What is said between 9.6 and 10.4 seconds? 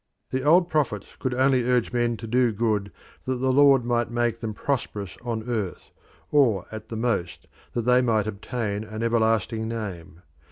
name.